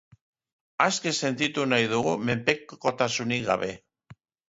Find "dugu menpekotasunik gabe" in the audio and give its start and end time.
1.93-3.75